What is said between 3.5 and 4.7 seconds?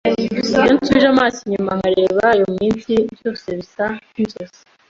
bisa nkinzozi.